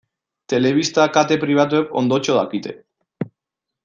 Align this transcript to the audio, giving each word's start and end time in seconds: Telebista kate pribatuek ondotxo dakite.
Telebista 0.51 1.03
kate 1.17 1.37
pribatuek 1.43 1.93
ondotxo 2.01 2.39
dakite. 2.39 2.75